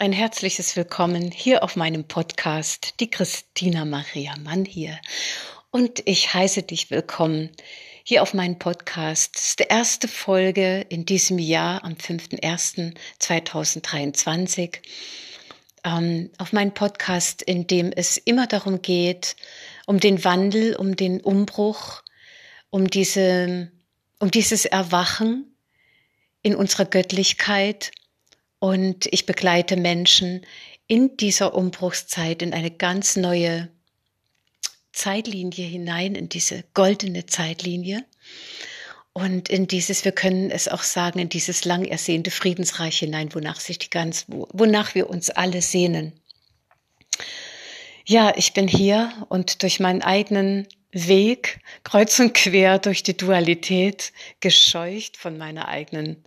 ein 0.00 0.12
herzliches 0.12 0.74
Willkommen 0.76 1.30
hier 1.30 1.62
auf 1.62 1.76
meinem 1.76 2.04
Podcast, 2.04 2.94
die 3.00 3.10
Christina 3.10 3.84
Maria 3.84 4.34
Mann 4.38 4.64
hier. 4.64 4.98
Und 5.70 6.00
ich 6.06 6.32
heiße 6.32 6.62
dich 6.62 6.90
willkommen 6.90 7.50
hier 8.02 8.22
auf 8.22 8.32
meinem 8.32 8.58
Podcast. 8.58 9.36
Das 9.36 9.48
ist 9.48 9.60
die 9.60 9.66
erste 9.68 10.08
Folge 10.08 10.86
in 10.88 11.04
diesem 11.04 11.38
Jahr 11.38 11.84
am 11.84 11.92
5.1.2023. 11.92 14.78
Ähm, 15.84 16.30
auf 16.38 16.54
meinem 16.54 16.72
Podcast, 16.72 17.42
in 17.42 17.66
dem 17.66 17.92
es 17.92 18.16
immer 18.16 18.46
darum 18.46 18.80
geht, 18.80 19.36
um 19.84 20.00
den 20.00 20.24
Wandel, 20.24 20.76
um 20.76 20.96
den 20.96 21.20
Umbruch, 21.20 22.02
um 22.70 22.88
diese, 22.88 23.70
um 24.18 24.30
dieses 24.30 24.64
Erwachen 24.64 25.54
in 26.40 26.56
unserer 26.56 26.86
Göttlichkeit, 26.86 27.92
und 28.60 29.06
ich 29.10 29.26
begleite 29.26 29.76
Menschen 29.76 30.46
in 30.86 31.16
dieser 31.16 31.54
Umbruchszeit 31.54 32.42
in 32.42 32.52
eine 32.52 32.70
ganz 32.70 33.16
neue 33.16 33.68
Zeitlinie 34.92 35.66
hinein, 35.66 36.14
in 36.14 36.28
diese 36.28 36.64
goldene 36.74 37.26
Zeitlinie. 37.26 38.04
Und 39.12 39.48
in 39.48 39.66
dieses, 39.66 40.04
wir 40.04 40.12
können 40.12 40.50
es 40.50 40.68
auch 40.68 40.82
sagen, 40.82 41.18
in 41.18 41.28
dieses 41.28 41.64
lang 41.64 41.84
ersehnte 41.84 42.30
Friedensreich 42.30 42.98
hinein, 42.98 43.34
wonach 43.34 43.58
sich 43.58 43.78
die 43.78 43.90
ganz, 43.90 44.26
wonach 44.28 44.94
wir 44.94 45.10
uns 45.10 45.30
alle 45.30 45.62
sehnen. 45.62 46.12
Ja, 48.06 48.32
ich 48.36 48.52
bin 48.52 48.68
hier 48.68 49.12
und 49.28 49.62
durch 49.62 49.80
meinen 49.80 50.02
eigenen 50.02 50.68
Weg, 50.92 51.60
kreuz 51.82 52.18
und 52.18 52.34
quer 52.34 52.78
durch 52.78 53.02
die 53.02 53.16
Dualität, 53.16 54.12
gescheucht 54.40 55.16
von 55.16 55.38
meiner 55.38 55.68
eigenen, 55.68 56.24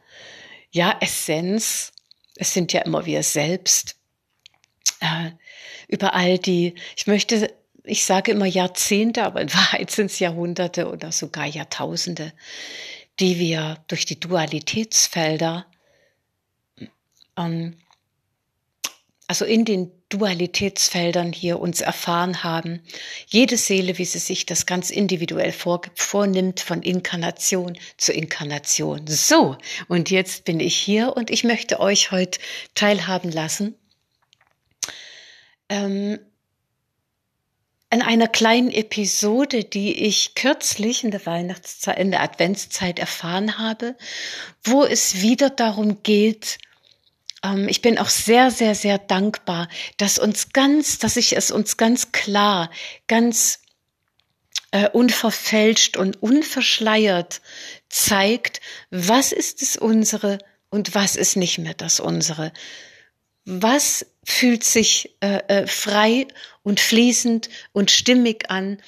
ja, 0.71 0.97
Essenz, 0.99 1.93
es 2.36 2.53
sind 2.53 2.73
ja 2.73 2.81
immer 2.81 3.06
wir 3.06 3.23
selbst, 3.23 3.95
äh, 5.00 5.31
über 5.88 6.14
all 6.14 6.38
die, 6.39 6.76
ich 6.95 7.08
möchte, 7.08 7.53
ich 7.84 8.06
sage 8.06 8.31
immer 8.31 8.45
Jahrzehnte, 8.45 9.23
aber 9.23 9.42
in 9.42 9.53
Wahrheit 9.53 9.92
sind 9.92 10.08
es 10.08 10.20
Jahrhunderte 10.20 10.89
oder 10.89 11.11
sogar 11.11 11.45
Jahrtausende, 11.45 12.34
die 13.20 13.38
wir 13.38 13.84
durch 13.88 14.06
die 14.06 14.20
Dualitätsfelder, 14.20 15.66
ähm, 17.38 17.78
also 19.27 19.45
in 19.45 19.66
den 19.66 19.91
Dualitätsfeldern 20.09 21.33
hier 21.33 21.59
uns 21.59 21.81
erfahren 21.81 22.43
haben. 22.43 22.81
Jede 23.27 23.57
Seele, 23.57 23.97
wie 23.97 24.05
sie 24.05 24.19
sich 24.19 24.45
das 24.45 24.65
ganz 24.65 24.89
individuell 24.89 25.52
vor, 25.52 25.81
vornimmt, 25.95 26.59
von 26.59 26.81
Inkarnation 26.81 27.77
zu 27.97 28.13
Inkarnation. 28.13 29.07
So, 29.07 29.57
und 29.88 30.09
jetzt 30.09 30.45
bin 30.45 30.59
ich 30.59 30.75
hier 30.75 31.15
und 31.15 31.30
ich 31.31 31.43
möchte 31.43 31.80
euch 31.80 32.11
heute 32.11 32.39
teilhaben 32.75 33.31
lassen 33.31 33.75
ähm, 35.69 36.19
in 37.89 38.02
einer 38.02 38.27
kleinen 38.27 38.71
Episode, 38.71 39.63
die 39.63 39.93
ich 40.05 40.35
kürzlich 40.35 41.03
in 41.03 41.11
der 41.11 41.25
Weihnachtszeit, 41.25 41.99
in 41.99 42.11
der 42.11 42.21
Adventszeit 42.21 42.97
erfahren 42.97 43.59
habe, 43.59 43.95
wo 44.63 44.83
es 44.83 45.21
wieder 45.21 45.49
darum 45.49 46.02
geht, 46.02 46.58
ähm, 47.44 47.67
ich 47.67 47.81
bin 47.81 47.97
auch 47.97 48.09
sehr, 48.09 48.49
sehr, 48.49 48.75
sehr 48.75 48.97
dankbar, 48.97 49.67
dass 49.97 50.17
uns 50.17 50.53
ganz, 50.53 50.99
dass 50.99 51.17
ich 51.17 51.36
es 51.36 51.52
uns 51.52 51.77
ganz 51.77 52.11
klar, 52.11 52.72
ganz 53.08 53.59
äh, 54.72 54.89
unverfälscht 54.89 55.97
und 55.97 56.21
unverschleiert 56.23 57.42
zeigt, 57.89 58.61
was 58.89 59.31
ist 59.31 59.61
es 59.61 59.77
unsere 59.77 60.39
und 60.70 60.95
was 60.95 61.15
ist 61.15 61.36
nicht 61.36 61.59
mehr 61.59 61.76
das 61.76 61.99
unsere. 61.99 62.52
Was 63.45 64.05
fühlt 64.23 64.64
sich 64.64 65.15
äh, 65.20 65.42
äh, 65.48 65.67
frei 65.67 66.27
und 66.64 66.80
fließend 66.80 67.49
und 67.73 67.92
stimmig 67.92 68.49
an 68.49 68.81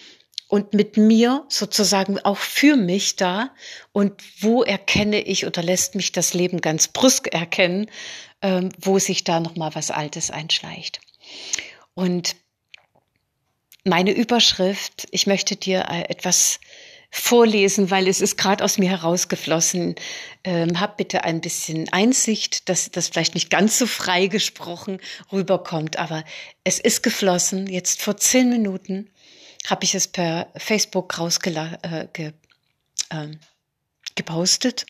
und 0.47 0.73
mit 0.73 0.97
mir 0.97 1.45
sozusagen 1.49 2.19
auch 2.19 2.37
für 2.37 2.75
mich 2.75 3.15
da 3.15 3.53
und 3.91 4.13
wo 4.39 4.63
erkenne 4.63 5.21
ich 5.21 5.45
oder 5.45 5.61
lässt 5.61 5.95
mich 5.95 6.11
das 6.11 6.33
Leben 6.33 6.61
ganz 6.61 6.87
brüsk 6.87 7.27
erkennen, 7.27 7.91
ähm, 8.45 8.69
wo 8.79 8.99
sich 8.99 9.23
da 9.23 9.39
noch 9.39 9.55
mal 9.55 9.73
was 9.73 9.89
Altes 9.89 10.29
einschleicht. 10.29 11.01
Und 11.95 12.35
meine 13.83 14.11
Überschrift, 14.11 15.07
ich 15.09 15.25
möchte 15.25 15.55
dir 15.55 15.87
äh, 15.89 16.03
etwas 16.09 16.59
vorlesen, 17.09 17.89
weil 17.89 18.07
es 18.07 18.21
ist 18.21 18.37
gerade 18.37 18.63
aus 18.63 18.77
mir 18.77 18.89
herausgeflossen. 18.91 19.95
Ähm, 20.43 20.79
hab 20.79 20.97
bitte 20.97 21.23
ein 21.23 21.41
bisschen 21.41 21.91
Einsicht, 21.91 22.69
dass 22.69 22.91
das 22.91 23.07
vielleicht 23.07 23.33
nicht 23.33 23.49
ganz 23.49 23.79
so 23.79 23.87
frei 23.87 24.27
gesprochen 24.27 24.99
rüberkommt, 25.31 25.97
aber 25.97 26.23
es 26.63 26.77
ist 26.77 27.01
geflossen. 27.01 27.65
Jetzt 27.65 28.03
vor 28.03 28.17
zehn 28.17 28.49
Minuten 28.49 29.09
habe 29.65 29.85
ich 29.85 29.95
es 29.95 30.07
per 30.07 30.51
Facebook 30.55 31.17
rausgepostet 31.17 31.79
äh, 31.83 32.07
ge, 32.13 32.31
äh, 33.09 33.27
gepostet 34.13 34.85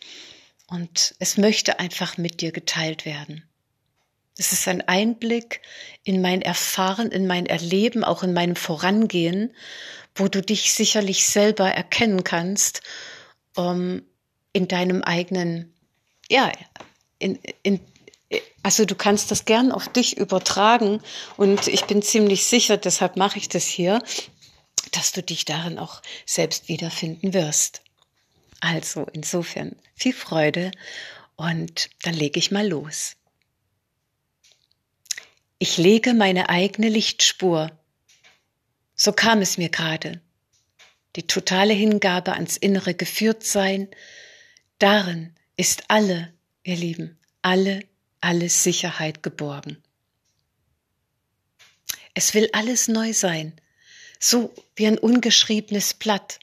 und 0.76 1.16
es 1.20 1.38
möchte 1.38 1.80
einfach 1.80 2.18
mit 2.18 2.42
dir 2.42 2.52
geteilt 2.52 3.06
werden. 3.06 3.44
Es 4.38 4.52
ist 4.52 4.68
ein 4.68 4.86
Einblick 4.90 5.62
in 6.04 6.22
mein 6.22 6.42
Erfahren, 6.42 7.12
in 7.12 7.28
mein 7.28 7.46
Erleben, 7.46 8.04
auch 8.04 8.24
in 8.24 8.34
meinem 8.34 8.58
Vorangehen, 8.58 9.56
wo 10.16 10.28
du 10.28 10.42
dich 10.42 10.74
sicherlich 10.74 11.28
selber 11.28 11.72
erkennen 11.72 12.26
kannst, 12.26 12.82
um 13.56 14.02
in 14.52 14.68
deinem 14.68 15.02
eigenen, 15.02 15.74
ja, 16.30 16.52
in, 17.20 17.40
in, 17.64 17.80
also 18.62 18.84
du 18.84 18.96
kannst 18.96 19.32
das 19.32 19.46
gern 19.46 19.72
auf 19.72 19.88
dich 19.88 20.18
übertragen 20.18 21.02
und 21.38 21.70
ich 21.70 21.86
bin 21.86 22.02
ziemlich 22.02 22.46
sicher, 22.46 22.76
deshalb 22.76 23.16
mache 23.16 23.38
ich 23.38 23.48
das 23.48 23.64
hier, 23.64 24.04
dass 24.92 25.14
du 25.14 25.24
dich 25.24 25.46
darin 25.46 25.80
auch 25.80 26.02
selbst 26.26 26.68
wiederfinden 26.68 27.34
wirst. 27.34 27.82
Also 28.60 29.08
insofern 29.14 29.78
viel 29.96 30.14
Freude 30.14 30.72
und 31.36 31.90
dann 32.04 32.14
lege 32.14 32.40
ich 32.40 32.52
mal 32.52 32.68
los. 32.68 33.16
Ich 35.58 35.78
lege 35.78 36.14
meine 36.14 36.50
eigene 36.50 36.90
Lichtspur. 36.90 37.72
So 38.94 39.14
kam 39.14 39.42
es 39.42 39.58
mir 39.58 39.70
gerade. 39.70 40.22
Die 41.16 41.28
totale 41.28 41.74
Hingabe 41.74 42.34
ans 42.34 42.58
innere 42.58 42.94
Geführtsein, 42.94 43.88
darin 44.80 45.34
ist 45.56 45.86
alle, 45.88 46.34
ihr 46.64 46.76
Lieben, 46.76 47.18
alle, 47.42 47.86
alle 48.20 48.50
Sicherheit 48.50 49.24
geborgen. 49.24 49.82
Es 52.14 52.34
will 52.34 52.50
alles 52.54 52.88
neu 52.88 53.14
sein, 53.14 53.54
so 54.20 54.54
wie 54.76 54.88
ein 54.88 54.98
ungeschriebenes 54.98 55.94
Blatt. 55.94 56.40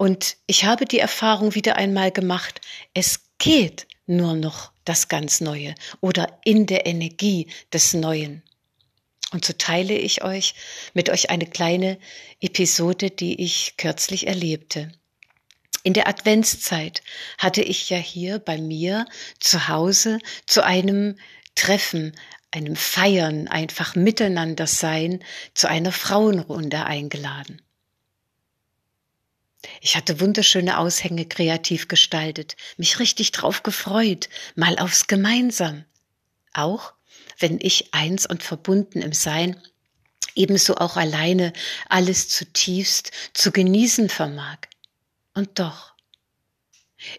Und 0.00 0.38
ich 0.46 0.64
habe 0.64 0.86
die 0.86 0.98
Erfahrung 0.98 1.54
wieder 1.54 1.76
einmal 1.76 2.10
gemacht, 2.10 2.62
es 2.94 3.20
geht 3.36 3.86
nur 4.06 4.34
noch 4.34 4.72
das 4.86 5.08
ganz 5.08 5.42
Neue 5.42 5.74
oder 6.00 6.40
in 6.42 6.64
der 6.64 6.86
Energie 6.86 7.48
des 7.70 7.92
Neuen. 7.92 8.42
Und 9.30 9.44
so 9.44 9.52
teile 9.52 9.92
ich 9.92 10.24
euch 10.24 10.54
mit 10.94 11.10
euch 11.10 11.28
eine 11.28 11.44
kleine 11.44 11.98
Episode, 12.40 13.10
die 13.10 13.42
ich 13.42 13.74
kürzlich 13.76 14.26
erlebte. 14.26 14.90
In 15.82 15.92
der 15.92 16.08
Adventszeit 16.08 17.02
hatte 17.36 17.60
ich 17.60 17.90
ja 17.90 17.98
hier 17.98 18.38
bei 18.38 18.56
mir 18.56 19.04
zu 19.38 19.68
Hause 19.68 20.18
zu 20.46 20.64
einem 20.64 21.18
Treffen, 21.56 22.16
einem 22.52 22.74
Feiern, 22.74 23.48
einfach 23.48 23.96
miteinander 23.96 24.66
sein, 24.66 25.22
zu 25.52 25.68
einer 25.68 25.92
Frauenrunde 25.92 26.86
eingeladen. 26.86 27.60
Ich 29.80 29.96
hatte 29.96 30.20
wunderschöne 30.20 30.78
Aushänge 30.78 31.26
kreativ 31.26 31.88
gestaltet, 31.88 32.56
mich 32.76 32.98
richtig 32.98 33.32
drauf 33.32 33.62
gefreut, 33.62 34.28
mal 34.54 34.78
aufs 34.78 35.06
Gemeinsam. 35.06 35.84
Auch 36.52 36.94
wenn 37.38 37.58
ich 37.60 37.94
eins 37.94 38.26
und 38.26 38.42
verbunden 38.42 39.02
im 39.02 39.12
Sein, 39.12 39.60
ebenso 40.34 40.76
auch 40.76 40.96
alleine 40.96 41.52
alles 41.88 42.28
zutiefst 42.28 43.10
zu 43.34 43.52
genießen 43.52 44.08
vermag. 44.08 44.58
Und 45.34 45.58
doch, 45.58 45.94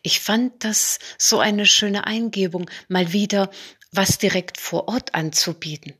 ich 0.03 0.19
fand 0.19 0.63
das 0.63 0.99
so 1.17 1.39
eine 1.39 1.65
schöne 1.65 2.05
Eingebung, 2.05 2.69
mal 2.87 3.13
wieder 3.13 3.49
was 3.91 4.17
direkt 4.17 4.57
vor 4.59 4.87
Ort 4.87 5.13
anzubieten. 5.15 5.93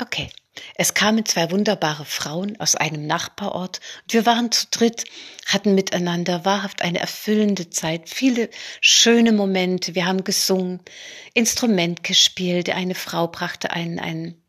Okay, 0.00 0.30
es 0.76 0.94
kamen 0.94 1.24
zwei 1.26 1.50
wunderbare 1.50 2.04
Frauen 2.04 2.58
aus 2.60 2.76
einem 2.76 3.06
Nachbarort 3.06 3.80
und 4.04 4.12
wir 4.12 4.26
waren 4.26 4.52
zu 4.52 4.66
dritt, 4.70 5.04
hatten 5.46 5.74
miteinander 5.74 6.44
wahrhaft 6.44 6.82
eine 6.82 7.00
erfüllende 7.00 7.70
Zeit, 7.70 8.08
viele 8.08 8.50
schöne 8.80 9.32
Momente. 9.32 9.94
Wir 9.94 10.06
haben 10.06 10.24
gesungen, 10.24 10.80
Instrument 11.32 12.04
gespielt. 12.04 12.70
Eine 12.70 12.94
Frau 12.94 13.26
brachte 13.28 13.70
einen, 13.70 13.98
einen 13.98 14.42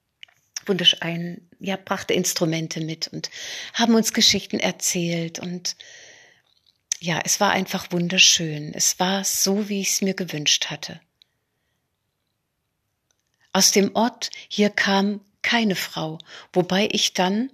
wundersch 0.65 0.97
ein, 1.01 1.49
ja, 1.59 1.75
brachte 1.75 2.13
Instrumente 2.13 2.81
mit 2.81 3.07
und 3.07 3.29
haben 3.73 3.95
uns 3.95 4.13
Geschichten 4.13 4.59
erzählt 4.59 5.39
und 5.39 5.75
ja, 6.99 7.19
es 7.23 7.39
war 7.39 7.51
einfach 7.51 7.91
wunderschön. 7.91 8.73
Es 8.73 8.99
war 8.99 9.23
so, 9.23 9.69
wie 9.69 9.81
ich 9.81 9.89
es 9.91 10.01
mir 10.01 10.13
gewünscht 10.13 10.67
hatte. 10.67 10.99
Aus 13.53 13.71
dem 13.71 13.95
Ort 13.95 14.31
hier 14.49 14.69
kam 14.69 15.21
keine 15.45 15.75
Frau, 15.75 16.17
wobei 16.51 16.89
ich 16.91 17.13
dann 17.13 17.51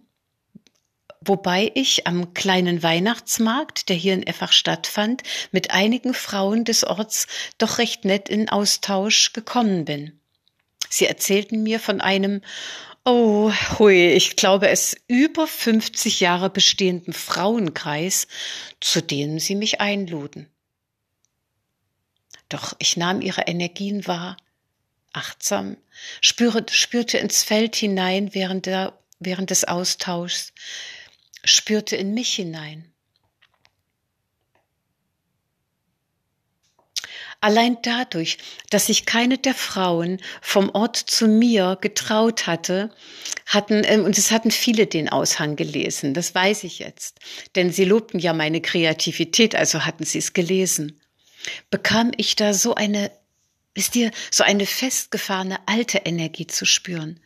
wobei 1.24 1.72
ich 1.76 2.08
am 2.08 2.34
kleinen 2.34 2.82
Weihnachtsmarkt, 2.82 3.90
der 3.90 3.96
hier 3.96 4.16
in 4.16 4.26
Effach 4.26 4.54
stattfand, 4.54 5.22
mit 5.52 5.70
einigen 5.70 6.16
Frauen 6.16 6.66
des 6.66 6.84
Orts 6.84 7.28
doch 7.60 7.78
recht 7.78 8.06
nett 8.06 8.28
in 8.28 8.50
Austausch 8.50 9.32
gekommen 9.32 9.86
bin. 9.86 10.20
Sie 10.90 11.06
erzählten 11.06 11.62
mir 11.62 11.80
von 11.80 12.02
einem, 12.02 12.42
oh, 13.06 13.52
hui, 13.78 14.14
ich 14.14 14.36
glaube 14.36 14.70
es 14.70 14.96
über 15.08 15.46
50 15.46 16.22
Jahre 16.22 16.50
bestehenden 16.50 17.14
Frauenkreis, 17.14 18.28
zu 18.80 19.02
dem 19.04 19.38
sie 19.38 19.56
mich 19.56 19.80
einluden. 19.80 20.48
Doch 22.50 22.74
ich 22.80 22.98
nahm 22.98 23.22
ihre 23.22 23.42
Energien 23.42 24.08
wahr, 24.08 24.38
achtsam, 25.14 25.78
spürte, 26.22 26.74
spürte 26.74 27.18
ins 27.18 27.44
Feld 27.44 27.76
hinein 27.76 28.34
während, 28.34 28.66
der, 28.66 28.98
während 29.20 29.50
des 29.50 29.66
Austauschs, 29.66 30.54
spürte 31.44 31.96
in 31.96 32.14
mich 32.14 32.34
hinein. 32.34 32.92
Allein 37.44 37.80
dadurch, 37.82 38.38
dass 38.70 38.86
sich 38.86 39.08
keine 39.08 39.40
der 39.40 39.56
Frauen 39.56 40.22
vom 40.42 40.70
Ort 40.70 40.96
zu 40.96 41.28
mir 41.28 41.76
getraut 41.82 42.46
hatte, 42.46 42.92
hatten, 43.48 43.84
äh, 43.84 43.98
und 43.98 44.16
es 44.16 44.30
hatten 44.30 44.52
viele 44.52 44.86
den 44.86 45.10
Aushang 45.10 45.56
gelesen, 45.56 46.14
das 46.14 46.36
weiß 46.36 46.64
ich 46.66 46.78
jetzt, 46.78 47.20
denn 47.56 47.72
sie 47.72 47.86
lobten 47.86 48.20
ja 48.20 48.34
meine 48.34 48.62
Kreativität, 48.62 49.56
also 49.56 49.86
hatten 49.86 50.04
sie 50.04 50.20
es 50.20 50.34
gelesen, 50.34 51.02
bekam 51.72 52.12
ich 52.16 52.36
da 52.36 52.54
so 52.54 52.76
eine, 52.76 53.12
ist 53.74 53.96
dir, 53.96 54.12
so 54.30 54.44
eine 54.44 54.66
festgefahrene 54.66 55.60
alte 55.68 56.00
Energie 56.00 56.48
zu 56.48 56.66
spüren. 56.66 57.20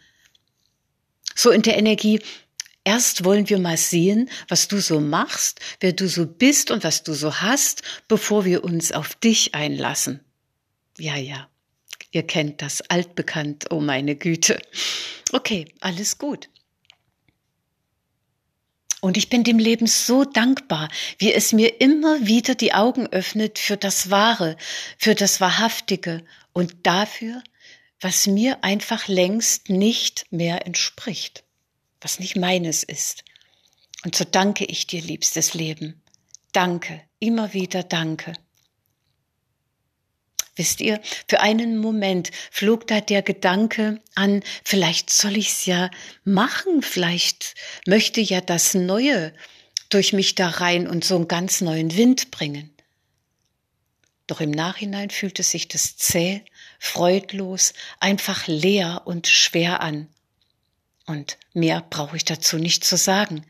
So 1.35 1.51
in 1.51 1.61
der 1.61 1.77
Energie, 1.77 2.21
Erst 2.87 3.23
wollen 3.23 3.49
wir 3.49 3.57
mal 3.57 3.77
sehen, 3.77 4.29
was 4.47 4.67
du 4.67 4.79
so 4.79 4.99
machst, 4.99 5.59
wer 5.79 5.91
du 5.91 6.07
so 6.07 6.27
bist 6.27 6.69
und 6.69 6.83
was 6.83 7.01
du 7.01 7.15
so 7.15 7.41
hast, 7.41 7.81
bevor 8.07 8.45
wir 8.45 8.63
uns 8.63 8.91
auf 8.91 9.15
dich 9.15 9.55
einlassen. 9.55 10.23
Ja, 10.99 11.15
ja, 11.15 11.49
ihr 12.11 12.21
kennt 12.21 12.61
das, 12.61 12.81
altbekannt, 12.81 13.65
oh 13.71 13.81
meine 13.81 14.15
Güte. 14.15 14.61
Okay, 15.31 15.73
alles 15.81 16.19
gut. 16.19 16.47
Und 19.05 19.17
ich 19.17 19.29
bin 19.29 19.43
dem 19.43 19.59
Leben 19.59 19.87
so 19.87 20.25
dankbar, 20.25 20.89
wie 21.19 21.31
es 21.31 21.53
mir 21.53 21.79
immer 21.79 22.25
wieder 22.25 22.55
die 22.55 22.73
Augen 22.73 23.07
öffnet 23.07 23.59
für 23.59 23.77
das 23.77 24.09
Wahre, 24.09 24.57
für 24.97 25.15
das 25.15 25.39
Wahrhaftige 25.39 26.23
und 26.53 26.73
dafür, 26.83 27.43
was 27.99 28.27
mir 28.27 28.63
einfach 28.63 29.07
längst 29.07 29.69
nicht 29.69 30.25
mehr 30.31 30.65
entspricht 30.65 31.45
was 32.05 32.19
nicht 32.19 32.35
meines 32.35 32.83
ist. 32.83 33.23
Und 34.03 34.15
so 34.15 34.25
danke 34.25 34.63
ich 34.65 34.85
dir, 34.85 35.01
liebstes 35.01 35.55
Leben. 35.55 36.03
Danke, 36.51 37.01
immer 37.17 37.51
wieder 37.53 37.81
danke. 37.81 38.33
Wisst 40.55 40.79
ihr, 40.79 41.01
für 41.27 41.41
einen 41.41 41.77
Moment 41.77 42.31
flog 42.49 42.87
da 42.87 43.01
der 43.01 43.21
Gedanke 43.21 44.01
an, 44.15 44.41
vielleicht 44.63 45.09
soll 45.09 45.35
ich's 45.35 45.65
ja 45.65 45.91
machen, 46.23 46.81
vielleicht 46.81 47.55
möchte 47.85 48.21
ja 48.21 48.39
das 48.39 48.73
Neue 48.73 49.33
durch 49.89 50.13
mich 50.13 50.35
da 50.35 50.47
rein 50.47 50.87
und 50.87 51.03
so 51.03 51.15
einen 51.15 51.27
ganz 51.27 51.61
neuen 51.61 51.95
Wind 51.97 52.31
bringen. 52.31 52.71
Doch 54.27 54.41
im 54.41 54.51
Nachhinein 54.51 55.09
fühlte 55.09 55.43
sich 55.43 55.67
das 55.67 55.97
zäh, 55.97 56.41
freudlos, 56.79 57.73
einfach 57.99 58.47
leer 58.47 59.03
und 59.05 59.27
schwer 59.27 59.81
an. 59.81 60.07
Und 61.05 61.37
mehr 61.53 61.85
brauche 61.87 62.17
ich 62.17 62.25
dazu 62.25 62.57
nicht 62.57 62.83
zu 62.83 62.97
sagen, 62.97 63.45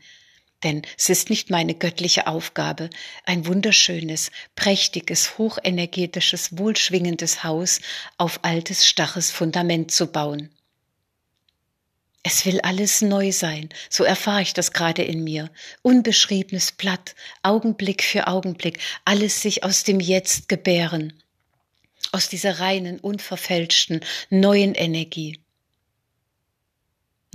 denn 0.62 0.82
es 0.96 1.08
ist 1.08 1.30
nicht 1.30 1.50
meine 1.50 1.74
göttliche 1.74 2.26
Aufgabe, 2.26 2.90
ein 3.24 3.46
wunderschönes, 3.46 4.30
prächtiges, 4.54 5.38
hochenergetisches, 5.38 6.58
wohlschwingendes 6.58 7.44
Haus 7.44 7.80
auf 8.16 8.40
altes, 8.42 8.86
starres 8.86 9.30
Fundament 9.30 9.90
zu 9.90 10.06
bauen. 10.06 10.50
Es 12.28 12.44
will 12.44 12.60
alles 12.62 13.02
neu 13.02 13.30
sein, 13.30 13.68
so 13.88 14.02
erfahre 14.02 14.42
ich 14.42 14.52
das 14.52 14.72
gerade 14.72 15.02
in 15.02 15.22
mir. 15.22 15.48
Unbeschriebenes 15.82 16.72
Blatt, 16.72 17.14
Augenblick 17.44 18.02
für 18.02 18.26
Augenblick, 18.26 18.80
alles 19.04 19.42
sich 19.42 19.62
aus 19.62 19.84
dem 19.84 20.00
Jetzt 20.00 20.48
gebären, 20.48 21.22
aus 22.10 22.28
dieser 22.28 22.58
reinen, 22.58 22.98
unverfälschten, 22.98 24.00
neuen 24.28 24.74
Energie. 24.74 25.38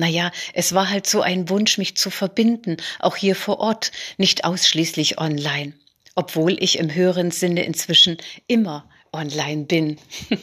Naja, 0.02 0.32
es 0.56 0.74
war 0.74 0.90
halt 0.90 1.06
so 1.06 1.22
ein 1.22 1.48
Wunsch, 1.50 1.78
mich 1.78 1.96
zu 1.96 2.10
verbinden, 2.10 2.78
auch 2.98 3.16
hier 3.16 3.36
vor 3.36 3.60
Ort, 3.60 3.92
nicht 4.18 4.46
ausschließlich 4.46 5.20
online, 5.20 5.74
obwohl 6.16 6.58
ich 6.60 6.80
im 6.80 6.92
höheren 6.92 7.30
Sinne 7.30 7.66
inzwischen 7.66 8.18
immer 8.48 8.90
online 9.14 9.66
bin. 9.66 10.00
Einen 10.32 10.42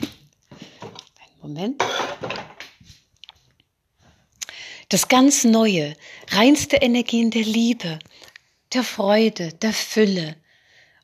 Moment. 1.42 1.82
Das 4.90 5.08
ganz 5.08 5.42
Neue, 5.42 5.96
reinste 6.30 6.76
Energien 6.76 7.32
der 7.32 7.42
Liebe, 7.42 7.98
der 8.74 8.84
Freude, 8.84 9.52
der 9.54 9.72
Fülle, 9.72 10.36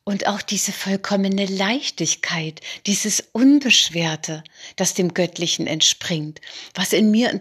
und 0.04 0.26
auch 0.26 0.42
diese 0.42 0.70
vollkommene 0.70 1.46
Leichtigkeit, 1.46 2.60
dieses 2.86 3.24
Unbeschwerte, 3.32 4.44
das 4.76 4.94
dem 4.94 5.14
Göttlichen 5.14 5.66
entspringt, 5.66 6.40
was 6.74 6.92
in 6.92 7.10
mir 7.10 7.40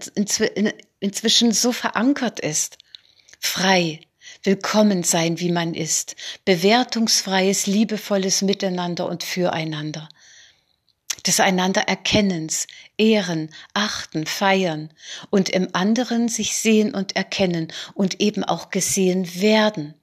inzwischen 1.04 1.52
so 1.52 1.74
verankert 1.74 2.40
ist. 2.40 2.78
Frei, 3.38 4.00
willkommen 4.42 5.04
sein, 5.04 5.38
wie 5.38 5.52
man 5.52 5.74
ist, 5.74 6.16
bewertungsfreies, 6.46 7.68
liebevolles 7.68 8.42
Miteinander 8.42 9.10
und 9.10 9.22
Füreinander. 9.22 10.08
Des 11.28 11.42
einander 11.42 11.82
Erkennens, 11.90 12.68
Ehren, 12.98 13.54
Achten, 13.74 14.26
Feiern 14.26 14.94
und 15.30 15.50
im 15.50 15.68
anderen 15.74 16.30
sich 16.30 16.56
sehen 16.56 16.96
und 16.96 17.18
erkennen 17.18 17.74
und 17.94 18.22
eben 18.22 18.46
auch 18.46 18.70
gesehen 18.70 19.42
werden 19.42 19.96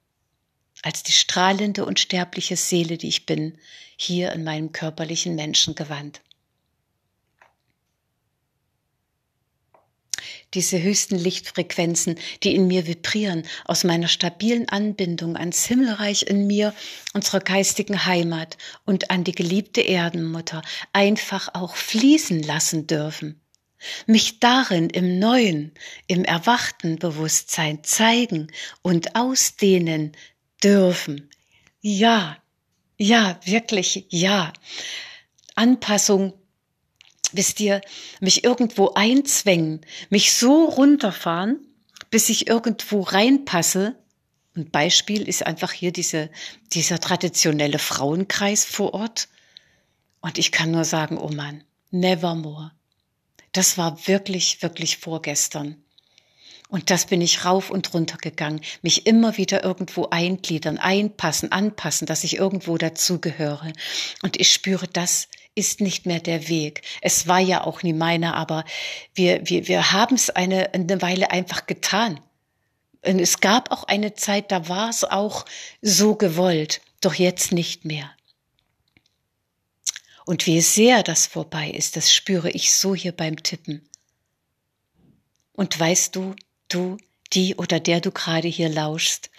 als 0.82 1.02
die 1.02 1.12
strahlende 1.12 1.86
und 1.86 1.98
sterbliche 1.98 2.56
Seele, 2.56 2.98
die 2.98 3.08
ich 3.08 3.24
bin, 3.24 3.56
hier 3.96 4.32
in 4.32 4.44
meinem 4.44 4.72
körperlichen 4.72 5.34
Menschengewand. 5.34 6.20
Diese 10.54 10.82
höchsten 10.82 11.16
Lichtfrequenzen, 11.16 12.16
die 12.42 12.54
in 12.54 12.66
mir 12.66 12.86
vibrieren, 12.86 13.44
aus 13.64 13.84
meiner 13.84 14.08
stabilen 14.08 14.68
Anbindung 14.68 15.36
ans 15.36 15.64
Himmelreich 15.64 16.22
in 16.22 16.46
mir, 16.46 16.74
unserer 17.12 17.40
geistigen 17.40 18.04
Heimat 18.04 18.58
und 18.84 19.10
an 19.10 19.24
die 19.24 19.32
geliebte 19.32 19.80
Erdenmutter, 19.80 20.62
einfach 20.92 21.54
auch 21.54 21.76
fließen 21.76 22.42
lassen 22.42 22.86
dürfen 22.86 23.40
mich 24.06 24.40
darin 24.40 24.90
im 24.90 25.18
neuen, 25.18 25.72
im 26.06 26.24
erwachten 26.24 26.98
Bewusstsein 26.98 27.82
zeigen 27.82 28.52
und 28.82 29.16
ausdehnen 29.16 30.12
dürfen. 30.62 31.30
Ja, 31.80 32.36
ja, 32.98 33.40
wirklich, 33.44 34.06
ja. 34.10 34.52
Anpassung, 35.54 36.34
wisst 37.32 37.60
ihr, 37.60 37.80
mich 38.20 38.44
irgendwo 38.44 38.92
einzwängen, 38.94 39.80
mich 40.08 40.32
so 40.32 40.64
runterfahren, 40.64 41.58
bis 42.10 42.28
ich 42.28 42.48
irgendwo 42.48 43.00
reinpasse. 43.00 43.96
Und 44.56 44.72
Beispiel 44.72 45.28
ist 45.28 45.46
einfach 45.46 45.72
hier 45.72 45.92
diese, 45.92 46.30
dieser 46.72 46.98
traditionelle 46.98 47.78
Frauenkreis 47.78 48.64
vor 48.64 48.94
Ort. 48.94 49.28
Und 50.20 50.38
ich 50.38 50.52
kann 50.52 50.70
nur 50.70 50.84
sagen, 50.84 51.18
oh 51.18 51.30
Mann, 51.30 51.64
nevermore. 51.90 52.72
Das 53.52 53.78
war 53.78 54.06
wirklich, 54.06 54.62
wirklich 54.62 54.98
vorgestern. 54.98 55.82
Und 56.70 56.90
das 56.90 57.06
bin 57.06 57.20
ich 57.20 57.44
rauf 57.44 57.70
und 57.70 57.92
runter 57.94 58.16
gegangen, 58.16 58.60
mich 58.80 59.06
immer 59.06 59.36
wieder 59.36 59.64
irgendwo 59.64 60.08
eingliedern, 60.10 60.78
einpassen, 60.78 61.50
anpassen, 61.50 62.06
dass 62.06 62.22
ich 62.22 62.36
irgendwo 62.36 62.78
dazugehöre. 62.78 63.72
Und 64.22 64.38
ich 64.38 64.52
spüre, 64.52 64.86
das 64.86 65.28
ist 65.54 65.80
nicht 65.80 66.06
mehr 66.06 66.20
der 66.20 66.48
Weg. 66.48 66.82
Es 67.00 67.26
war 67.26 67.40
ja 67.40 67.64
auch 67.64 67.82
nie 67.82 67.92
meiner, 67.92 68.36
aber 68.36 68.64
wir, 69.14 69.48
wir, 69.48 69.68
wir 69.68 69.92
haben 69.92 70.14
es 70.14 70.30
eine, 70.30 70.72
eine 70.74 71.02
Weile 71.02 71.30
einfach 71.30 71.66
getan. 71.66 72.20
Und 73.04 73.18
es 73.18 73.40
gab 73.40 73.70
auch 73.70 73.84
eine 73.84 74.14
Zeit, 74.14 74.52
da 74.52 74.68
war 74.68 74.90
es 74.90 75.04
auch 75.04 75.46
so 75.80 76.14
gewollt, 76.14 76.80
doch 77.00 77.14
jetzt 77.14 77.52
nicht 77.52 77.84
mehr. 77.84 78.10
Und 80.26 80.46
wie 80.46 80.60
sehr 80.60 81.02
das 81.02 81.26
vorbei 81.26 81.70
ist, 81.70 81.96
das 81.96 82.14
spüre 82.14 82.50
ich 82.50 82.72
so 82.72 82.94
hier 82.94 83.12
beim 83.12 83.42
Tippen. 83.42 83.88
Und 85.52 85.78
weißt 85.78 86.14
du, 86.14 86.36
du, 86.68 86.98
die 87.32 87.56
oder 87.56 87.80
der 87.80 88.00
du 88.00 88.10
gerade 88.10 88.48
hier 88.48 88.68
lauschst. 88.68 89.30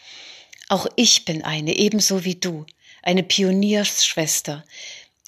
Auch 0.69 0.87
ich 0.95 1.25
bin 1.25 1.43
eine, 1.43 1.75
ebenso 1.75 2.23
wie 2.23 2.35
du, 2.35 2.65
eine 3.03 3.23
Pionierschwester, 3.23 4.63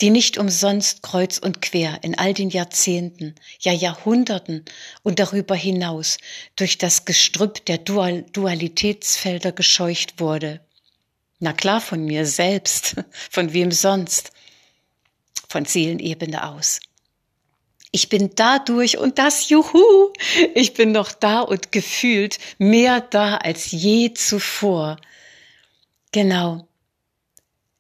die 0.02 0.10
nicht 0.10 0.38
umsonst 0.38 1.04
kreuz 1.04 1.38
und 1.38 1.62
quer 1.62 2.00
in 2.04 2.18
all 2.18 2.34
den 2.34 2.50
Jahrzehnten, 2.50 3.36
ja 3.60 3.72
Jahrhunderten 3.72 4.66
und 5.04 5.20
darüber 5.20 5.56
hinaus 5.56 6.18
durch 6.56 6.78
das 6.78 7.06
Gestrüpp 7.06 7.66
der 7.66 7.78
Dual 7.78 8.24
Dualitätsfelder 8.34 9.52
gescheucht 9.52 10.20
wurde. 10.20 10.62
Na 11.40 11.54
klar, 11.54 11.82
von 11.82 12.06
mir 12.06 12.26
selbst, 12.26 12.96
von 13.30 13.54
wem 13.54 13.72
sonst? 13.72 14.32
Von 15.50 15.66
Seelenebene 15.66 16.48
aus. 16.48 16.80
Ich 17.92 18.10
bin 18.10 18.32
dadurch 18.34 18.98
und 18.98 19.20
das, 19.20 19.50
juhu, 19.50 20.12
ich 20.56 20.74
bin 20.74 20.92
noch 20.92 21.12
da 21.12 21.42
und 21.42 21.72
gefühlt 21.72 22.40
mehr 22.58 23.02
da 23.02 23.38
als 23.38 23.70
je 23.70 24.14
zuvor. 24.16 24.98
Genau. 26.12 26.68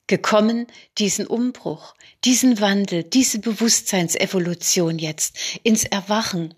Gekommen, 0.08 0.68
diesen 0.98 1.28
Umbruch, 1.28 1.96
diesen 2.26 2.60
Wandel, 2.60 3.04
diese 3.04 3.40
Bewusstseinsevolution 3.40 5.00
jetzt 5.00 5.38
ins 5.64 5.86
Erwachen, 5.86 6.54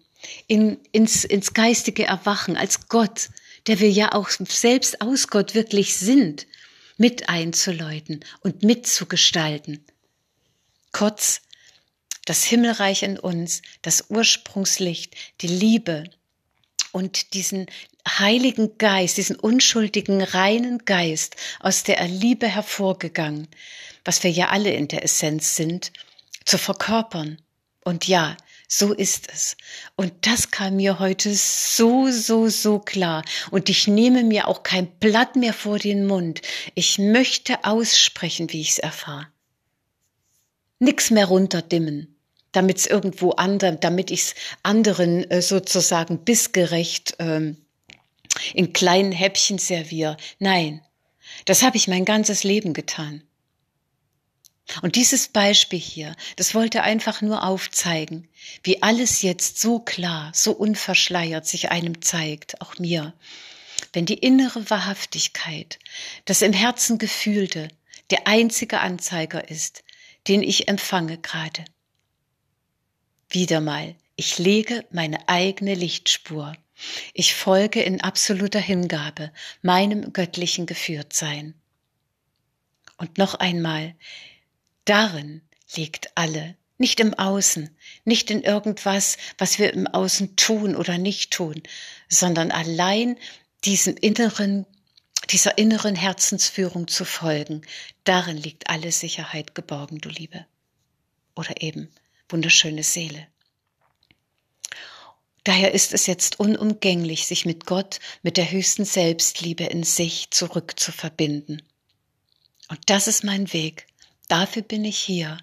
in, 0.47 0.79
ins, 0.91 1.23
ins 1.23 1.53
geistige 1.53 2.05
Erwachen 2.05 2.57
als 2.57 2.87
Gott, 2.87 3.29
der 3.67 3.79
wir 3.79 3.89
ja 3.89 4.13
auch 4.13 4.29
selbst 4.29 5.01
aus 5.01 5.27
Gott 5.27 5.53
wirklich 5.53 5.95
sind, 5.95 6.47
mit 6.97 7.29
einzuläuten 7.29 8.23
und 8.41 8.63
mitzugestalten. 8.63 9.85
Kurz, 10.91 11.41
das 12.25 12.43
Himmelreich 12.43 13.03
in 13.03 13.19
uns, 13.19 13.61
das 13.81 14.05
Ursprungslicht, 14.09 15.15
die 15.41 15.47
Liebe 15.47 16.05
und 16.95 17.33
diesen 17.33 17.65
heiligen 18.07 18.77
Geist, 18.77 19.17
diesen 19.17 19.35
unschuldigen, 19.35 20.21
reinen 20.21 20.85
Geist 20.85 21.35
aus 21.59 21.83
der 21.83 22.07
Liebe 22.07 22.47
hervorgegangen, 22.47 23.49
was 24.05 24.23
wir 24.23 24.31
ja 24.31 24.47
alle 24.47 24.71
in 24.71 24.87
der 24.87 25.03
Essenz 25.03 25.57
sind, 25.57 25.91
zu 26.45 26.57
verkörpern. 26.57 27.41
Und 27.83 28.07
ja, 28.07 28.37
so 28.69 28.93
ist 28.93 29.29
es. 29.29 29.57
Und 29.97 30.13
das 30.21 30.51
kam 30.51 30.77
mir 30.77 30.97
heute 30.99 31.35
so, 31.35 32.09
so, 32.11 32.47
so 32.47 32.79
klar. 32.79 33.25
Und 33.51 33.67
ich 33.67 33.87
nehme 33.87 34.23
mir 34.23 34.47
auch 34.47 34.63
kein 34.63 34.87
Blatt 34.87 35.35
mehr 35.35 35.53
vor 35.53 35.79
den 35.79 36.07
Mund. 36.07 36.41
Ich 36.75 36.97
möchte 36.97 37.65
aussprechen, 37.65 38.53
wie 38.53 38.61
ich 38.61 38.69
es 38.69 38.79
erfahre. 38.79 39.27
Nix 40.79 41.11
mehr 41.11 41.25
runterdimmen 41.25 42.14
damit 42.55 42.77
es 42.77 42.85
irgendwo 42.85 43.31
anderen, 43.31 43.79
damit 43.79 44.11
ich 44.11 44.21
es 44.21 44.35
anderen 44.63 45.29
äh, 45.29 45.41
sozusagen 45.41 46.19
bissgerecht 46.19 47.15
ähm, 47.19 47.57
in 48.53 48.73
kleinen 48.73 49.11
Häppchen 49.11 49.57
serviere. 49.57 50.17
Nein, 50.39 50.81
das 51.45 51.63
habe 51.63 51.77
ich 51.77 51.87
mein 51.87 52.05
ganzes 52.05 52.43
Leben 52.43 52.73
getan. 52.73 53.23
Und 54.81 54.95
dieses 54.95 55.27
Beispiel 55.27 55.79
hier, 55.79 56.15
das 56.37 56.55
wollte 56.55 56.81
einfach 56.81 57.21
nur 57.21 57.43
aufzeigen, 57.43 58.27
wie 58.63 58.81
alles 58.81 59.21
jetzt 59.21 59.59
so 59.59 59.79
klar, 59.79 60.31
so 60.33 60.53
unverschleiert 60.53 61.45
sich 61.45 61.69
einem 61.69 62.01
zeigt, 62.01 62.61
auch 62.61 62.79
mir. 62.79 63.13
Wenn 63.93 64.05
die 64.07 64.17
innere 64.17 64.69
Wahrhaftigkeit, 64.69 65.77
das 66.25 66.41
im 66.41 66.53
Herzen 66.53 66.97
Gefühlte, 66.97 67.67
der 68.09 68.27
einzige 68.27 68.79
Anzeiger 68.79 69.49
ist, 69.49 69.83
den 70.27 70.41
ich 70.41 70.67
empfange 70.67 71.19
gerade. 71.19 71.63
Wieder 73.29 73.61
mal, 73.61 73.95
ich 74.15 74.37
lege 74.37 74.85
meine 74.91 75.27
eigene 75.27 75.73
Lichtspur. 75.73 76.55
Ich 77.13 77.33
folge 77.33 77.81
in 77.81 78.01
absoluter 78.01 78.59
Hingabe 78.59 79.31
meinem 79.61 80.13
göttlichen 80.13 80.65
Geführtsein. 80.65 81.53
Und 82.97 83.17
noch 83.17 83.35
einmal, 83.35 83.95
darin 84.85 85.41
liegt 85.75 86.09
alle, 86.15 86.55
nicht 86.77 86.99
im 86.99 87.13
Außen, 87.13 87.75
nicht 88.03 88.29
in 88.29 88.41
irgendwas, 88.41 89.17
was 89.37 89.59
wir 89.59 89.73
im 89.73 89.87
Außen 89.87 90.35
tun 90.35 90.75
oder 90.75 90.97
nicht 90.97 91.31
tun, 91.31 91.61
sondern 92.09 92.51
allein 92.51 93.17
diesem 93.63 93.95
inneren, 93.97 94.65
dieser 95.29 95.57
inneren 95.57 95.95
Herzensführung 95.95 96.87
zu 96.87 97.05
folgen. 97.05 97.61
Darin 98.03 98.37
liegt 98.37 98.69
alle 98.69 98.91
Sicherheit 98.91 99.55
geborgen, 99.55 99.99
du 99.99 100.09
Liebe. 100.09 100.45
Oder 101.35 101.61
eben 101.61 101.89
wunderschöne 102.29 102.83
Seele. 102.83 103.27
Daher 105.43 105.73
ist 105.73 105.93
es 105.93 106.07
jetzt 106.07 106.39
unumgänglich, 106.39 107.27
sich 107.27 107.45
mit 107.45 107.67
Gott, 107.67 107.99
mit 108.23 108.37
der 108.37 108.49
höchsten 108.49 108.83
Selbstliebe 108.83 109.65
in 109.65 109.83
sich 109.83 110.31
zurück 110.31 110.79
zu 110.79 110.91
verbinden. 110.91 111.61
Und 112.67 112.79
das 112.87 113.07
ist 113.07 113.23
mein 113.23 113.53
Weg. 113.53 113.85
Dafür 114.27 114.63
bin 114.63 114.83
ich 114.83 114.97
hier. 114.97 115.37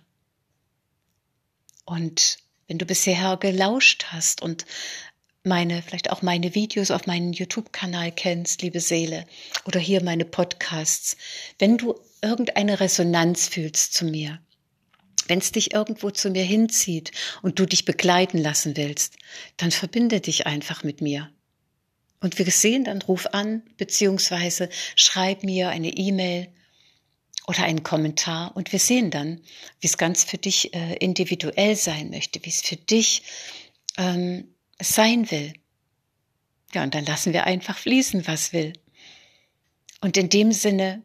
Und 1.85 2.39
wenn 2.67 2.79
du 2.79 2.85
bisher 2.85 3.37
gelauscht 3.37 4.07
hast 4.09 4.43
und 4.43 4.67
meine, 5.45 5.83
vielleicht 5.83 6.11
auch 6.11 6.23
meine 6.23 6.55
Videos 6.55 6.91
auf 6.91 7.07
meinem 7.07 7.33
YouTube-Kanal 7.33 8.12
kennst, 8.12 8.62
liebe 8.62 8.81
Seele, 8.81 9.27
oder 9.67 9.79
hier 9.79 10.03
meine 10.03 10.25
Podcasts, 10.25 11.17
wenn 11.59 11.79
du 11.79 11.95
irgendeine 12.23 12.81
Resonanz 12.81 13.49
fühlst 13.49 13.95
zu 13.95 14.05
mir, 14.05 14.41
wenn 15.33 15.39
es 15.39 15.51
dich 15.51 15.73
irgendwo 15.73 16.11
zu 16.11 16.29
mir 16.29 16.45
hinzieht 16.45 17.11
und 17.41 17.59
du 17.59 17.65
dich 17.65 17.87
begleiten 17.87 18.37
lassen 18.37 18.77
willst, 18.77 19.17
dann 19.57 19.71
verbinde 19.71 20.21
dich 20.21 20.47
einfach 20.47 20.85
mit 20.85 21.01
mir. 21.01 21.33
Und 22.21 22.39
wir 22.39 22.45
sehen, 22.51 22.85
dann 22.85 23.01
ruf 23.01 23.29
an, 23.33 23.62
beziehungsweise 23.79 24.69
schreib 24.95 25.43
mir 25.43 25.71
eine 25.71 25.89
E-Mail 25.89 26.49
oder 27.47 27.65
einen 27.65 27.83
Kommentar 27.83 28.55
und 28.55 28.73
wir 28.73 28.79
sehen 28.79 29.11
dann, 29.11 29.41
wie 29.81 29.87
es 29.87 29.97
ganz 29.97 30.23
für 30.23 30.37
dich 30.37 30.75
äh, 30.75 30.97
individuell 30.97 31.77
sein 31.77 32.11
möchte, 32.11 32.45
wie 32.45 32.51
es 32.51 32.61
für 32.61 32.77
dich 32.77 33.23
ähm, 33.97 34.55
sein 34.83 35.31
will. 35.31 35.55
Ja, 36.75 36.83
und 36.83 36.95
dann 36.95 37.07
lassen 37.07 37.33
wir 37.33 37.45
einfach 37.45 37.79
fließen, 37.79 38.27
was 38.27 38.53
will. 38.53 38.75
Und 40.03 40.19
in 40.19 40.29
dem 40.29 40.53
Sinne 40.53 41.03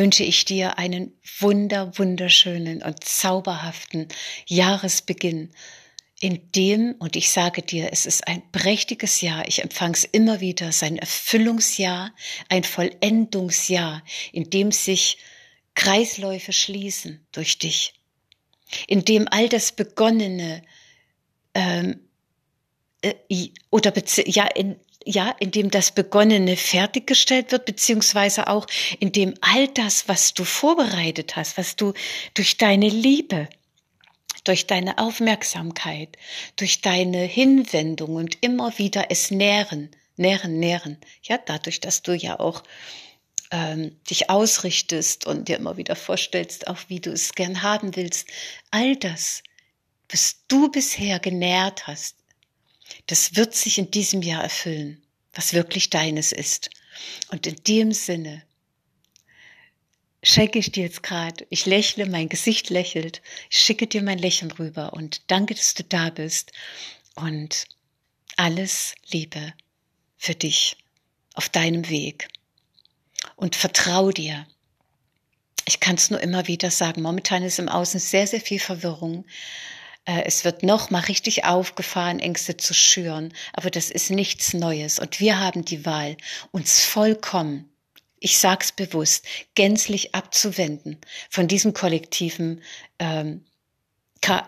wünsche 0.00 0.24
ich 0.24 0.46
dir 0.46 0.78
einen 0.78 1.12
wunder, 1.38 1.96
wunderschönen 1.98 2.82
und 2.82 3.04
zauberhaften 3.04 4.08
Jahresbeginn, 4.46 5.50
in 6.20 6.50
dem, 6.52 6.94
und 6.98 7.16
ich 7.16 7.30
sage 7.30 7.62
dir, 7.62 7.90
es 7.92 8.06
ist 8.06 8.26
ein 8.26 8.42
prächtiges 8.50 9.20
Jahr, 9.20 9.46
ich 9.46 9.62
empfange 9.62 9.94
es 9.94 10.04
immer 10.04 10.40
wieder, 10.40 10.72
sein 10.72 10.96
Erfüllungsjahr, 10.96 12.14
ein 12.48 12.64
Vollendungsjahr, 12.64 14.02
in 14.32 14.48
dem 14.50 14.72
sich 14.72 15.18
Kreisläufe 15.74 16.52
schließen 16.52 17.26
durch 17.32 17.58
dich, 17.58 17.94
in 18.86 19.04
dem 19.04 19.28
all 19.28 19.48
das 19.48 19.72
Begonnene 19.72 20.62
ähm, 21.54 22.00
äh, 23.02 23.14
oder 23.70 23.92
ja, 24.26 24.46
in, 24.46 24.76
ja, 25.04 25.34
indem 25.38 25.70
das 25.70 25.92
Begonnene 25.92 26.56
fertiggestellt 26.56 27.52
wird, 27.52 27.64
beziehungsweise 27.64 28.48
auch 28.48 28.66
indem 28.98 29.34
all 29.40 29.68
das, 29.68 30.08
was 30.08 30.34
du 30.34 30.44
vorbereitet 30.44 31.36
hast, 31.36 31.56
was 31.56 31.76
du 31.76 31.94
durch 32.34 32.58
deine 32.58 32.88
Liebe, 32.88 33.48
durch 34.44 34.66
deine 34.66 34.98
Aufmerksamkeit, 34.98 36.16
durch 36.56 36.80
deine 36.80 37.22
Hinwendung 37.22 38.16
und 38.16 38.38
immer 38.42 38.78
wieder 38.78 39.06
es 39.10 39.30
nähren, 39.30 39.90
nähren, 40.16 40.58
nähren, 40.58 40.98
ja, 41.22 41.38
dadurch, 41.38 41.80
dass 41.80 42.02
du 42.02 42.12
ja 42.12 42.38
auch 42.38 42.62
ähm, 43.50 43.98
dich 44.08 44.30
ausrichtest 44.30 45.26
und 45.26 45.48
dir 45.48 45.56
immer 45.56 45.76
wieder 45.76 45.96
vorstellst, 45.96 46.68
auch 46.68 46.78
wie 46.88 47.00
du 47.00 47.10
es 47.10 47.34
gern 47.34 47.62
haben 47.62 47.96
willst, 47.96 48.28
all 48.70 48.96
das, 48.96 49.42
was 50.10 50.44
du 50.48 50.70
bisher 50.70 51.18
genährt 51.18 51.86
hast, 51.86 52.16
das 53.06 53.36
wird 53.36 53.54
sich 53.54 53.78
in 53.78 53.90
diesem 53.90 54.22
Jahr 54.22 54.42
erfüllen, 54.42 55.02
was 55.32 55.52
wirklich 55.52 55.90
deines 55.90 56.32
ist. 56.32 56.70
Und 57.30 57.46
in 57.46 57.56
dem 57.66 57.92
Sinne 57.92 58.42
schenke 60.22 60.58
ich 60.58 60.72
dir 60.72 60.84
jetzt 60.84 61.02
gerade, 61.02 61.46
ich 61.50 61.66
lächle, 61.66 62.06
mein 62.06 62.28
Gesicht 62.28 62.70
lächelt, 62.70 63.22
ich 63.48 63.58
schicke 63.58 63.86
dir 63.86 64.02
mein 64.02 64.18
Lächeln 64.18 64.50
rüber 64.52 64.92
und 64.92 65.22
danke, 65.30 65.54
dass 65.54 65.74
du 65.74 65.84
da 65.84 66.10
bist 66.10 66.52
und 67.14 67.66
alles 68.36 68.94
Liebe 69.10 69.54
für 70.16 70.34
dich 70.34 70.76
auf 71.34 71.48
deinem 71.48 71.88
Weg 71.88 72.28
und 73.36 73.56
vertrau 73.56 74.10
dir. 74.10 74.46
Ich 75.66 75.80
kann 75.80 75.96
es 75.96 76.10
nur 76.10 76.20
immer 76.20 76.46
wieder 76.46 76.70
sagen, 76.70 77.02
momentan 77.02 77.42
ist 77.42 77.58
im 77.58 77.68
Außen 77.68 78.00
sehr, 78.00 78.26
sehr 78.26 78.40
viel 78.40 78.58
Verwirrung 78.58 79.24
es 80.24 80.44
wird 80.44 80.62
noch 80.62 80.90
mal 80.90 81.00
richtig 81.00 81.44
aufgefahren, 81.44 82.20
Ängste 82.20 82.56
zu 82.56 82.74
schüren. 82.74 83.32
Aber 83.52 83.70
das 83.70 83.90
ist 83.90 84.10
nichts 84.10 84.54
Neues. 84.54 84.98
Und 84.98 85.20
wir 85.20 85.38
haben 85.38 85.64
die 85.64 85.84
Wahl, 85.84 86.16
uns 86.52 86.80
vollkommen, 86.84 87.70
ich 88.18 88.38
sag's 88.38 88.72
bewusst, 88.72 89.26
gänzlich 89.54 90.14
abzuwenden 90.14 90.98
von 91.28 91.48
diesem 91.48 91.72
kollektiven, 91.74 92.62
ähm, 92.98 93.44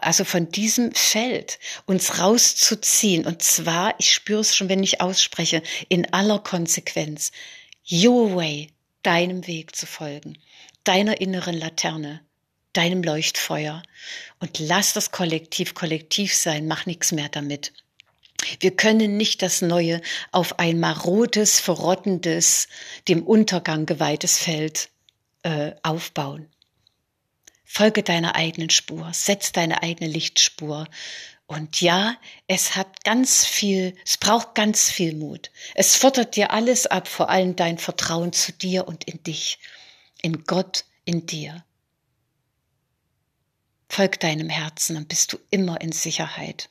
also 0.01 0.25
von 0.25 0.51
diesem 0.51 0.93
Feld 0.93 1.59
uns 1.87 2.19
rauszuziehen. 2.19 3.27
Und 3.27 3.43
zwar, 3.43 3.95
ich 3.99 4.13
spüre 4.13 4.41
es 4.41 4.55
schon, 4.55 4.69
wenn 4.69 4.83
ich 4.83 5.01
ausspreche, 5.01 5.63
in 5.89 6.13
aller 6.13 6.39
Konsequenz. 6.39 7.33
Your 7.91 8.37
way, 8.37 8.71
deinem 9.03 9.47
Weg 9.47 9.75
zu 9.75 9.87
folgen 9.87 10.37
deiner 10.85 11.21
inneren 11.21 11.55
Laterne, 11.55 12.21
deinem 12.73 13.03
Leuchtfeuer 13.03 13.83
und 14.41 14.59
lass 14.59 14.93
das 14.93 15.11
Kollektiv 15.11 15.75
kollektiv 15.75 16.35
sein, 16.35 16.67
mach 16.67 16.87
nichts 16.87 17.13
mehr 17.13 17.29
damit. 17.29 17.73
Wir 18.61 18.75
können 18.75 19.17
nicht 19.17 19.43
das 19.43 19.63
Neue 19.63 20.01
auf 20.33 20.59
ein 20.59 20.81
marodes, 20.81 21.61
verrottendes, 21.61 22.69
dem 23.09 23.23
Untergang 23.23 23.87
geweihtes 23.87 24.39
Feld 24.39 24.89
äh, 25.43 25.73
aufbauen. 25.83 26.49
Folge 27.65 28.03
deiner 28.03 28.35
eigenen 28.35 28.71
Spur, 28.71 29.11
setz 29.13 29.53
deine 29.53 29.83
eigene 29.83 30.11
Lichtspur. 30.11 30.89
Und 31.47 31.81
ja, 31.81 32.17
es 32.47 32.77
hat 32.77 33.05
ganz 33.05 33.45
viel, 33.45 33.95
es 34.05 34.17
braucht 34.17 34.55
ganz 34.55 34.91
viel 34.91 35.15
Mut. 35.15 35.51
Es 35.75 35.97
fordert 35.97 36.37
dir 36.37 36.51
alles 36.51 36.87
ab, 36.87 37.09
vor 37.09 37.31
allem 37.31 37.57
dein 37.57 37.79
Vertrauen 37.79 38.33
zu 38.33 38.53
dir 38.53 38.87
und 38.89 39.05
in 39.05 39.23
dich, 39.23 39.59
in 40.21 40.45
Gott, 40.45 40.85
in 41.05 41.27
dir. 41.27 41.65
Folg 43.95 44.21
deinem 44.21 44.49
Herzen, 44.49 44.95
dann 44.95 45.05
bist 45.05 45.35
du 45.35 45.39
immer 45.51 45.83
in 45.83 45.93
Sicherheit. 45.93 46.71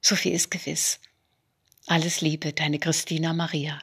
So 0.00 0.14
viel 0.14 0.32
ist 0.32 0.52
gewiss. 0.52 1.00
Alles 1.88 2.20
Liebe, 2.20 2.52
deine 2.52 2.78
Christina 2.78 3.32
Maria. 3.32 3.82